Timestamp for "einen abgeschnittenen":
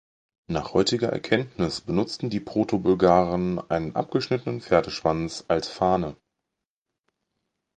3.69-4.59